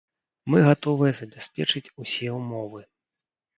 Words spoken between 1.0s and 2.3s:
забяспечыць усе